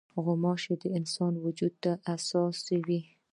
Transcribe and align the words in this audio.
غوماشې 0.23 0.73
د 0.81 0.83
انسان 0.97 1.33
وجود 1.45 1.73
ته 1.83 1.91
حساس 2.07 2.59
وي. 2.85 3.01